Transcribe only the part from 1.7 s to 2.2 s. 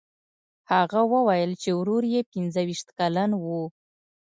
ورور